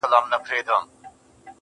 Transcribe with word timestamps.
پر 0.03 0.07
كومه 0.13 0.19
تگ 0.37 0.43
پيل 0.47 0.61
كړم. 0.67 0.83